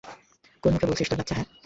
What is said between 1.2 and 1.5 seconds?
হা?